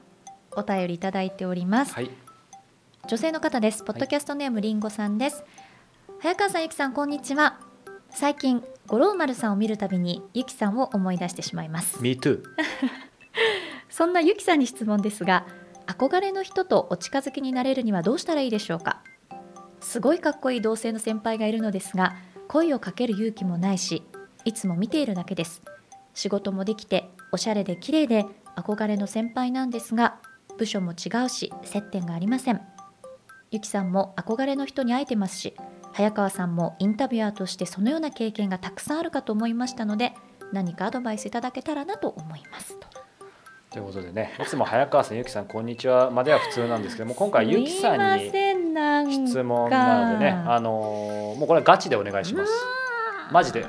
[0.51, 2.11] お便りいただいております、はい。
[3.07, 3.83] 女性の方です。
[3.83, 5.43] ポッドキャストネームりんごさんです、
[6.19, 7.59] 早川さんゆきさんこんにちは。
[8.11, 12.03] 最近五郎丸さんを見るたびにゆきさんを思い出してしまいます。
[12.03, 12.43] Me too
[13.89, 15.47] そんなゆきさんに質問ですが
[15.87, 19.01] 憧れの人とお近づきになれるにはどうしたらいいでしょうか？
[19.79, 22.15] すごいかっこいい同性の先輩がいるのですが
[22.47, 24.03] 声をかける勇気もないし
[24.45, 25.61] いつも見ているだけです。
[26.13, 30.19] 仕事もできておしゃれで綺麗で憧れの先輩なんですが
[30.57, 32.61] 部署も違うし接点がありません。
[33.51, 35.55] ゆきさんも憧れの人に会えてますし
[35.93, 40.13] 早川さんもインタビュアーとしてそのような経験がたくさんあるかと思いましたので
[40.51, 42.77] 何かアドバイスいただけたらなと思います。
[42.79, 42.87] と
[43.71, 52.51] ということでねいつも早川さんゆきさんこんにちはまでは普通なんですけども今回ゆきさんに質問なのでねあのーもうこれはガチでお願いします。
[53.31, 53.65] マジで。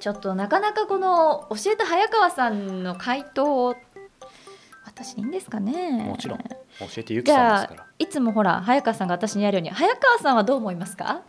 [0.00, 3.74] ちょっとなかなかこの教えた早川さんの回答を
[4.84, 6.04] 私にいいんですかね。
[6.04, 6.38] もちろん。
[6.38, 6.44] 教
[6.98, 7.86] えてゆきさんですから。
[7.98, 11.22] いつもほら早川さんが私にやるように早川さんはどう思いますか？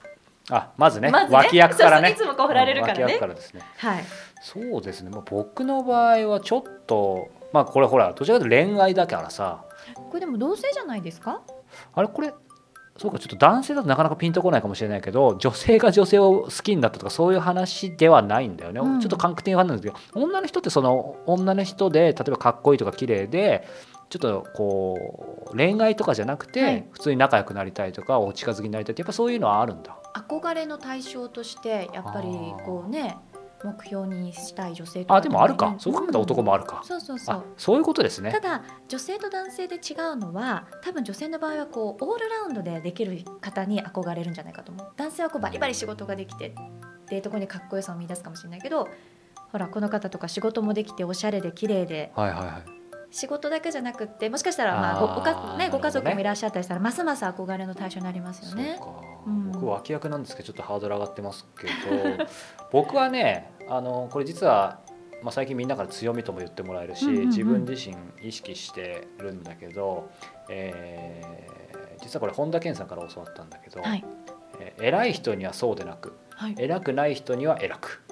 [0.50, 1.38] あまずね,、まずね。
[1.38, 2.12] 脇役からね。
[2.12, 3.02] いつもこう振られるからね。
[3.02, 3.62] うん脇役からですね。
[3.78, 4.04] はい。
[4.42, 9.64] そうですね、まあ、僕の場合はちょっとまあこれほらどちらかというと恋愛だからさ。
[9.96, 11.42] これでも同性じゃないですか？
[11.96, 12.34] あれこれ
[12.98, 19.00] そうかちょっと男性だとなかなかピンとこないかもしれないけど女性が女性を好きになったとかそういう話ではないんだよね、うん。
[19.00, 23.68] ちょっと感覚的な話なんですけど女の人ってその女の人で例えばかっこいいとか綺麗で
[24.10, 26.88] ちょっとこう恋愛とかじゃなくて、はい。
[26.92, 29.98] 普通に仲良くなりたいとかお近づきになりたいってやっぱそういうのはあるんだ。
[30.14, 32.30] 憧れの対象としてやっぱり
[32.66, 33.18] こうね
[33.64, 35.76] 目標にしたい女性とかあでもあるか。
[35.80, 37.36] そう考えたら男もあるか、そうそうそう。
[37.36, 38.32] あそういうことですね。
[38.32, 44.88] ただ女性と男性で違うのは多分女性の場合はこうオールラウンドでできる方に憧れるんじゃないかと思う。
[44.96, 48.88] 男性はこうバリバリ仕事ができてっていうところにかっこよさを見出すかもしれないけど
[49.52, 52.77] ほらこの方とか仕事もできておしゃれで綺麗ではいはいはい
[53.18, 58.80] 仕事だけじゃなくってもしかしたらまあごごか、ね、ご家族もいらっしゃったりしたらますます憧れの対象になりますよね。
[59.26, 59.52] うん。
[59.52, 62.26] 僕脇役なんですけどちょっとハードル上がってますけど
[62.72, 64.82] 僕はねあのこれ実は、
[65.24, 67.28] まあ、最近みんなから強みとも言ってもらえるし、うんうんうん。
[67.30, 70.10] 自分自身意識してるんだけど、
[70.50, 71.58] えー
[72.04, 74.06] 実はこれ本田健さんから教わったんだけど、はい。
[74.60, 76.56] えー偉い人にはそうでなくはい。
[76.60, 78.04] 偉くない人には偉く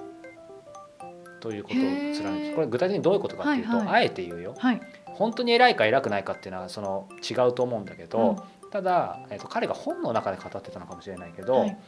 [1.46, 3.94] ということを貫いてへーこれ具体的にどういうことかっていうと、はいはい。
[3.96, 4.54] あえて言うよ。
[4.58, 4.80] はい。
[5.06, 11.78] 本当に偉いか偉くないかっていうのはその違うと思うんだけど、ただ、えー、と彼が本の中で語ってたのかもしれないけど、はい。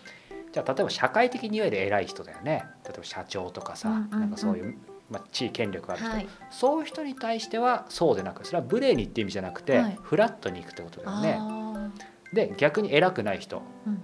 [0.53, 2.65] じゃあ例えば社会的にいわゆる偉い人だよね。
[2.85, 4.21] 例えば社長とかさ、うんうんうん。
[4.21, 4.79] なんかそういう、
[5.11, 6.29] まあ、地位権力ある人、はい。
[6.51, 9.99] そういう人に対してはそうでなくそれは無礼にって意味じゃなくて、はい。
[10.01, 11.37] フラットに行くってことだよね。
[11.41, 11.91] あ
[12.33, 13.59] で逆に偉くない人。
[13.59, 14.03] ーうん。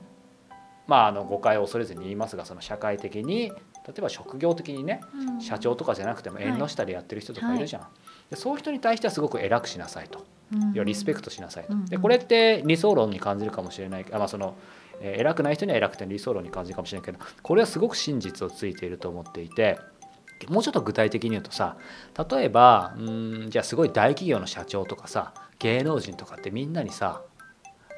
[0.86, 3.52] まああの誤解を恐れずに言いますがその社会的に
[3.87, 5.40] 例えば職業的にねうん。
[5.40, 7.83] 社長とかじゃなくても縁の下でやってる人とかいるじゃん、
[8.31, 10.25] でそういう人に対してはすごく偉くしなさいと。
[10.53, 10.85] うん。
[10.85, 11.85] リスペクトしなさいと、うん。
[11.87, 14.55] でこれって理想論に感じるかもしれないあ、まあその
[15.01, 19.79] えー偉くない人には偉くて理想論に感じるかもしれないけどこれはすごく真実をついていると思っていて
[20.49, 21.77] もうちょっと具体的に言うとさ
[22.31, 27.23] 例えばうーんじゃあすごい大企業の社長とかさ芸能人とかってみんなにさ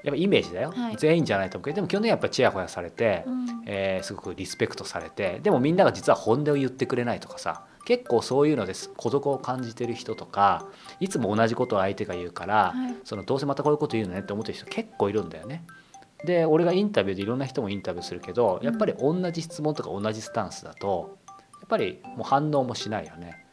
[0.06, 0.96] やっぱイメージだよ、はい。
[0.96, 3.46] 全員じゃないと思うけどでも去年やっぱりちやほやされて、うん。
[3.66, 10.66] えーすごくリスペクトされてでもみんなが実は本音を言ってくれないとかさ結構そういうのです孤独を感じてる人とか
[11.00, 12.96] いつも同じことを相手が言うから、はい。
[13.02, 15.64] そのどうせまたこういうこと言うのねって思ってる人結構いるんだよね。
[16.24, 21.18] で俺がインタビューでいろんな人もインタビューするけどやっぱり同じ質問とか同じスタンスだと
[21.60, 23.44] やっぱりもう反応もしないよね。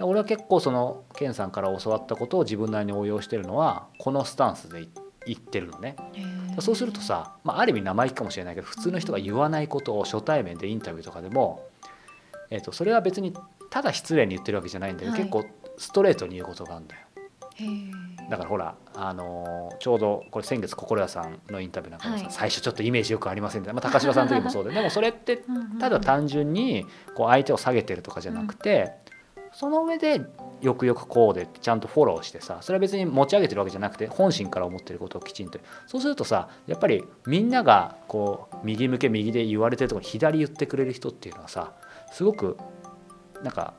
[0.00, 4.88] 俺は結構そのケンさんから教わったことを自分なりに応用してるのはこのスタンスでい
[5.26, 5.96] 言ってるのね。
[6.60, 11.68] そうするとさ、まあ、ある意味生意気かもしれないけど普通の人が言わないことを初対面でインタビューとかでも、
[12.50, 13.34] えー、とそれは別に
[13.68, 15.20] ただ失礼に言ってるわけじゃないんだけど、はい。
[15.20, 15.44] 結構
[15.76, 17.02] ストレートに言うことがあるんだよ。
[18.30, 22.32] だからほら、あのーちょうどこれ先月心屋さんのインタビューなんかもさ、はい。
[22.32, 25.42] 最初ちょっとイメージよくありませんで、まあ、高島さんの時もそうででもそれって
[25.78, 28.94] ただ単純にこう相手を下げてるとかじゃなくて、
[29.58, 30.20] その上で
[30.60, 35.58] よくよくこうでちゃんとフォローしてさそれは別に持ち上げてるわけじゃなくて本心から思ってることをきちんと。
[35.86, 41.72] そうするとさやっぱりみんながこう右向け右で言われてるところに左言ってくれる人っていうのはさ
[42.12, 42.58] すごく
[43.42, 43.72] なんか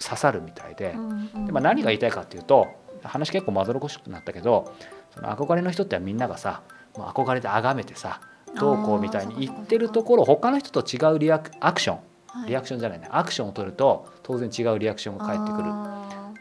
[0.00, 0.94] 刺さるみたいで。
[0.96, 2.66] うんうんでまあ、何が言いたいかっていうと
[3.04, 4.74] 話結構まどろっこしくなったけど
[5.14, 6.62] その憧れの人ってみんながさ
[6.96, 8.20] もう憧れて崇めてさ
[8.58, 11.96] どうこうみたいに言ってるところ他の人と違うリアクアクション。
[11.96, 12.15] はい
[12.46, 13.08] リアクションじゃないね。
[13.10, 15.64] アクションを取ると当然違うリアクションが返ってくる。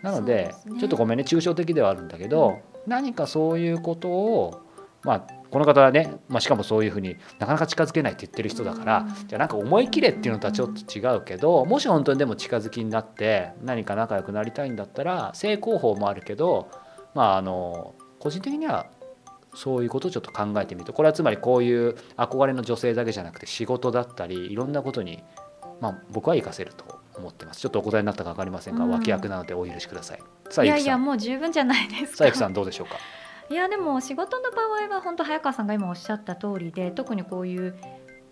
[0.01, 0.79] なのでね。
[0.79, 4.61] ちょっとごめんね抽象的ではあるんだけど、何かそういうことを
[5.03, 9.27] まあこの方はね、まあ、しかもそういうふうになかなか近づけないって言ってる人だから、うん。
[9.27, 16.69] じゃあなんか思い切れっていうのとはちょっと違うけど、もし本当にでも近づきになって何か仲良くなりたいんだったら正攻法もあるけど
[17.13, 18.87] まああの個人的には
[19.53, 20.91] そういうことをちょっと考えてみると。
[20.91, 25.23] これはつまりこういう憧れの女性だけじゃなくて仕事だったりいろんなことに、
[25.81, 27.61] まあ、僕は活かせると思ってます。
[27.61, 28.91] ちょっとお答えになったか分かりませんが、うん。
[28.91, 30.19] 脇役なのでお許しください。
[30.49, 32.17] さあいやいやもう十分じゃないです。
[32.17, 32.97] かさあさんどうでしょうか？
[33.49, 37.75] いやでも仕事の場合は本当早川さんが今おっしゃった通りで特にこういう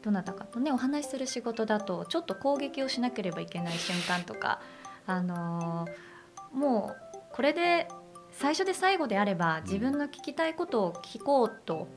[0.01, 4.59] どなたかとねお話しする仕事だとちょっと攻撃をしなければいけない瞬間とか
[5.05, 7.87] あのーもうこれで
[8.31, 11.87] 最初で最後であれば自分の聞きたいことを聞こうと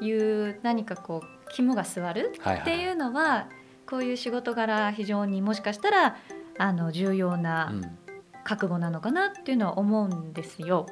[0.00, 2.62] いう何かこう肝が据わるはいはい。
[2.62, 3.48] っていうのは
[3.90, 6.16] こういう仕事柄非常にもしかしたら
[6.58, 7.98] あの重要なうん
[8.42, 10.86] 覚悟なのかなっていうのは思うんですよ。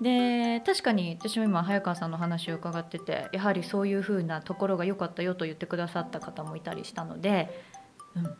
[0.00, 7.64] で確かに私も今早川さんの話を伺っててやはりそういうふうなところが良かったよと言ってくださった方もいたりしたので、
[8.14, 8.36] うん、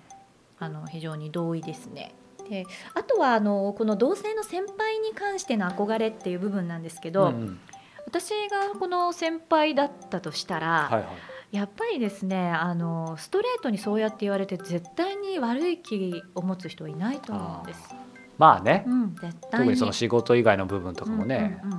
[0.58, 2.14] あの非常に同意ですね。
[2.48, 7.60] であとはあのこの同性の先輩に関しての憧れっていう部分なんですけど、うんうん
[8.06, 17.94] 私がこの先輩だったとしたら、はいはいやっぱりですねあのストレートにそうやって言われて絶対に悪い気を持つ人はいないと思うんです。
[18.38, 18.82] まあね。
[18.88, 19.38] うん、絶対に。
[19.50, 21.78] 特にその仕事以外の部分とかもね、うんうん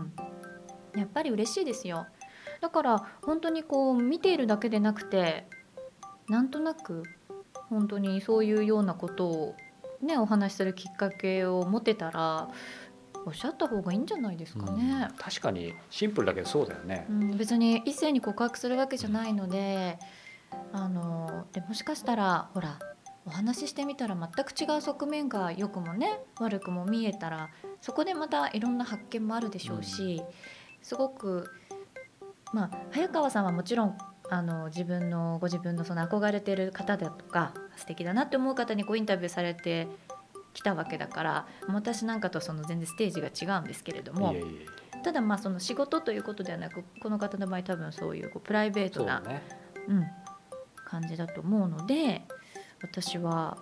[0.93, 0.99] うん。
[0.99, 2.07] やっぱり嬉しいですよ。
[2.61, 5.45] だから本当にこう見ているだけでなくて
[6.29, 7.03] なんとなく
[7.69, 9.55] 本当にそういうようなことを
[10.01, 12.47] ねお話しするきっかけを持てたら
[13.25, 15.07] おっしゃった方がいいんじゃないですかね。
[15.17, 17.13] 確かにシンプルだけどそうだよねう。
[17.13, 19.97] ん、別に異性に告白するわけじゃないので、
[20.71, 22.79] あのでもしかしたらほら
[23.25, 27.49] お話ししてみたら全く違う側面が良くもね悪くも見えたら
[27.81, 30.21] そこでまたいろんな発見もあるでしょうし、
[30.81, 31.49] すごく
[32.53, 33.97] まあ早川さんはもちろん
[34.29, 39.87] あの自分のご自分のその憧れてる方だとか素敵だなって思う方にこうインタビューされて
[40.55, 44.33] きたわけだから私なんかとその全然ステージが違うんですけれども
[45.03, 49.41] ただまあその仕事ということではなくこの方の場合多分そういうこうプライベートなそうだね。
[49.87, 50.05] うん、
[50.85, 52.23] 感じだと思うので
[52.81, 53.57] 私は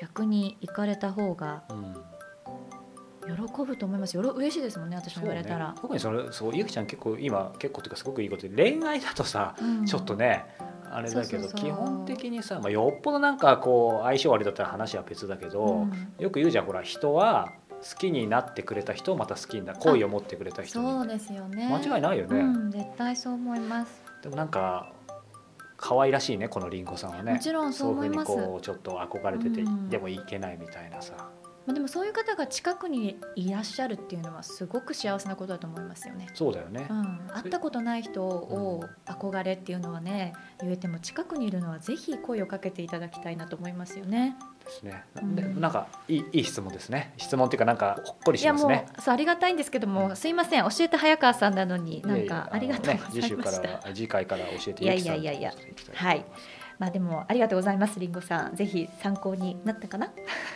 [0.00, 2.07] 逆に行かれた方がうん。
[3.36, 4.14] 喜ぶと思います。
[4.14, 5.74] よろ嬉しいですもんね私も言われたら。
[5.80, 8.48] 特にそれそうゆきちゃん結構今結構というかすごくいいこと。
[8.48, 9.86] で恋愛だとさ、うん。
[9.86, 10.46] ちょっとね
[10.90, 15.92] あれだけど基本的にさ、まあ、よっぽどなんかこう相性悪いだったら話は別だけど、うん。
[16.18, 20.90] よく言うじゃんほら人は好きになってくれた人をまた好きにな好意を持ってくれた人に。
[20.90, 21.68] そうですよね。
[21.68, 24.02] 間違いないよね、うん、絶対そう思います。
[24.22, 24.92] でもなんか
[25.76, 27.34] 可愛らしいねこのりんごさんはね。
[27.34, 28.32] もちろんそう思います。
[28.32, 29.88] そういうふうにこうちょっと憧れてて、うん。
[29.88, 31.28] でもいけないみたいなさ
[31.68, 36.28] まあでもそういう方が近くにいらっしゃるっていうのはすごく幸せなことだと思いますよね。
[36.32, 36.86] そうだよね。
[36.88, 44.36] う、ん、会ったことない人を憧れっていうのはね言えても近くにいるのはぜひ声をかけていただきたいなと思いますよね。
[44.64, 45.36] ですね、うん。
[45.36, 47.12] でなんかいいいい質問ですね。
[47.18, 48.86] 質問っていうかなんかほっこりしますね。
[48.98, 50.62] うそうありがたいんですけどもすいません。
[50.62, 53.68] 教えて早川さんなのになんいやいやかありがとうございね、ま次週かした。
[53.68, 56.24] ら次回から教えていきさんいやいやいやいきたいと思はい
[56.78, 58.54] まあでもありがとうございますりんごさん。
[58.56, 60.12] ぜひ参考になったかな？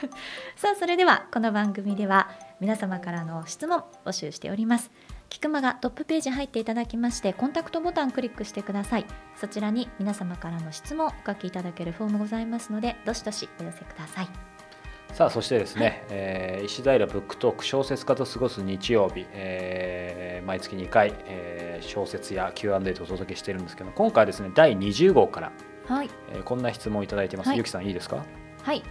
[0.57, 2.31] さあそれではこの番組では
[2.61, 4.91] 皆様からの質問募集しております。
[5.29, 9.07] キクマがトップページ入っていただきましてコンタクトボタンクリックしてください。
[9.37, 14.29] そちらに皆様からの質問お書きいただけるフォームございますのでどしどしお寄せください。
[15.13, 25.53] さあそしてですね、えー石平ブックトーク小説家と過ごす日曜日、えー毎月2回、えー小説や Q&A とお届けしているんですけど今回はですね第20号から、
[25.87, 26.11] はい。
[26.33, 27.59] えーこんな質問をいただいてます、はい。
[27.59, 28.25] ゆきさんいいですか？
[28.63, 28.83] はい。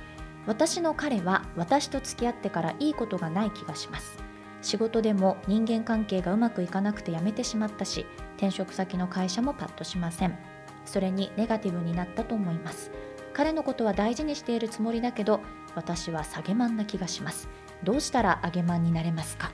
[0.47, 4.17] 私の彼は私と付き合ってからいいことがない気がします。
[4.61, 8.05] 仕事でも人間関係がうまくいかなくて辞めてしまったし
[8.37, 10.37] 転職先の会社もパッとしません。
[10.85, 12.91] それにネガティブになったと思います。
[13.33, 15.39] 彼のことは大事にしているつもりだけど
[15.75, 17.47] 私は下げマンな気がします。
[17.83, 19.51] どうしたら上げマンになれますか？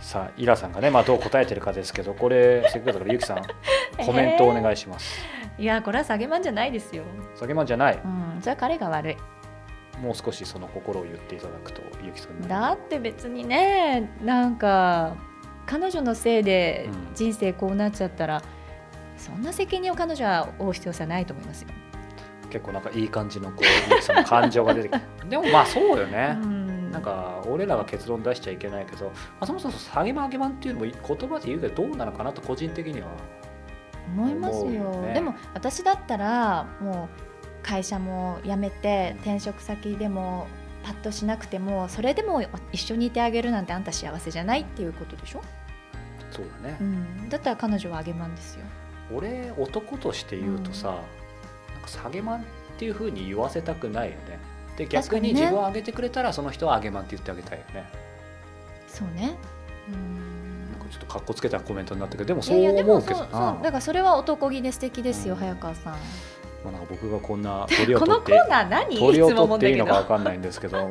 [0.00, 3.42] さあイラさんがね、まあ、どう答えてるかですけどこれせっかくだからゆきさん
[4.04, 5.18] コメントお願いします、
[5.58, 7.04] いやこれは下げマンじゃないですよ。
[7.34, 8.00] 下げまんじゃない。
[8.04, 9.16] うんじゃあ彼が悪い。
[10.00, 15.16] もう少しその心を言っていただくとゆきさんにだって別にねなんか
[15.66, 17.14] 彼女のせいでうん。
[17.14, 18.42] 人生こうなっちゃったら、
[19.16, 21.68] そんな責任を彼女は負う必要性はないと思いますよ。
[22.50, 25.04] 結構なんかいい感じのこうゆきさんの感情が出てきて。
[25.28, 26.90] でもまあそうよね、うん。
[26.92, 33.08] なんか俺らが結論出しちゃいけないけど、まあ、そもそも下げま上げまんっていうのも言葉で言うけどどうなのかなと個人的には
[34.06, 35.02] 思いますよ。
[35.02, 35.14] ね。
[35.14, 39.20] でも私だったらもう会社も辞めてうん。
[39.22, 40.46] 転職先でも
[40.84, 42.42] パッとしなくてもそれでも
[42.72, 45.42] 一緒にいてあげるなんてあんた幸せじゃないっていうことでしょ、
[46.30, 46.76] そうだね。
[46.80, 48.64] う、ん、だったら彼女はあげまんですよ。
[49.12, 50.94] 俺男として言うとさ、な
[51.78, 52.44] んか下げまんっ
[52.78, 54.38] ていうふうに言わせたくないよね。
[54.76, 57.84] で逆に自分を上げてくれたらその人は上げまんって言ってあげたいよね。
[58.86, 59.34] そうね。
[59.88, 60.35] うん
[60.90, 63.58] ちょっとかっこつけたコメントになったけどでもそう思うそううけどな。
[63.62, 65.40] だからそれは男気で素敵ですよ、うん。
[65.40, 65.92] 早川さん。
[65.92, 65.98] ま
[66.70, 68.98] あなんか僕がこんな鳥をこ の取ってコーナー何？
[68.98, 70.90] 鳥を取っていいのか分かんないんですけど。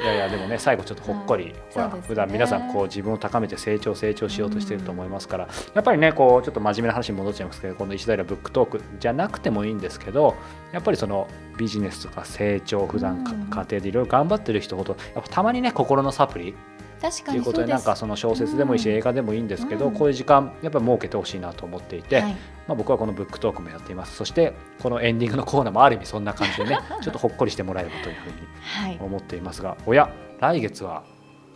[0.00, 2.08] いやいやでもね最後ちょっとほっこり、ほらそうですね。
[2.08, 10.34] 普段皆さんこう自分を高めて成長成長しようとしていると思いますから、やっぱりねこうちょっと真面目な話に戻っちゃいますけどこの石平ブックトークじゃなくてもいいんですけど
[10.72, 13.42] やっぱりそのビジネスとか成長普段かうん。
[13.44, 16.56] 家庭でいろいろ頑張ってる人ほどやっぱたまにね心のサプリ
[17.02, 17.66] 確かということで。
[17.66, 17.74] です。
[17.74, 18.96] なんかその小説でもいいしうん。
[18.96, 19.94] 映画でもいいんですけど、うん。
[19.94, 22.38] こういう時間やっぱり設けてほしいなと思っていて、はい、ま
[22.68, 24.16] あ、僕はこのブックトークもやっています。
[24.16, 30.10] そしてこのエンディングのコーナーもある意味そんな感じでね ちょっとほっこりしてもらえればというふうにはい、思っていますがおや
[30.40, 31.02] 来月は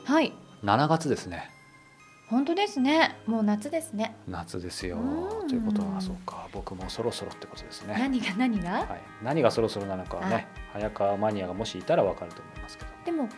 [0.04, 0.32] はい、
[0.64, 1.50] 7月ですね。
[2.28, 3.16] 本当ですね。
[3.26, 4.16] もう夏ですね。
[4.26, 4.97] 夏ですよ。
[4.97, 5.49] うん。
[5.49, 6.49] ということはそうか。
[6.53, 8.86] 僕もそろそろってことですね、何が何が、はい、
[9.22, 12.90] 何がそろそろなのかはね早川マニアがもしいたら分かると思いますけど。
[13.05, 13.28] でも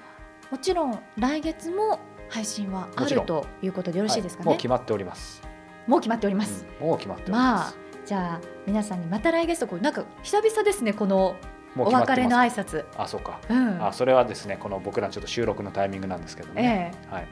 [0.50, 4.46] もちろん来月も配信はあるということでよろしいですかね？
[4.46, 5.42] はもう決まっております、
[5.86, 6.66] もう決まっております。
[6.80, 6.86] うん。
[6.86, 11.36] もう決まっておりままあす、じゃあ皆さんにまた来月とこうなんか久々ですねこの
[11.76, 12.84] お別れの挨拶。
[12.96, 13.84] あそうか、うん。
[13.84, 17.26] あそれはですねこの僕らちょっと収録のタイミングなんですけどね、えはい、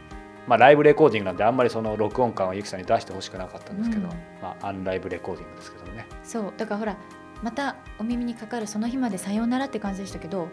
[0.47, 4.15] まあ、ライブレコーディングなんであんまりその録音感をゆきさんに出してほしくなかったんですけど、うん。
[4.43, 6.07] まあ、アンライブレコーディングですけどもね。
[6.23, 6.53] そう。
[6.57, 6.97] だからほら
[7.43, 10.49] またお耳にかかるその日までさようならって感じでしたけど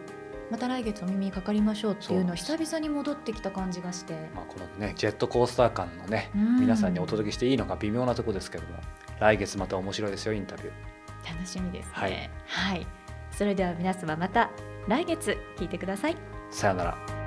[0.54, 4.14] また来月お耳にかかりましょうっていうのを久々に戻ってきた感じがして。
[4.36, 6.60] まあ、このねジェットコースター感のねうん。
[6.60, 8.76] 皆さんにお届けしていいのか微妙なところですけども
[9.20, 11.34] 来月また面白いですよインタビュー。
[11.34, 11.92] 楽しみですね。
[11.92, 12.30] はい。
[12.46, 12.88] はい、
[13.32, 14.52] それでは皆様また
[14.88, 16.18] 来月聞いてください。
[16.52, 17.23] さよなら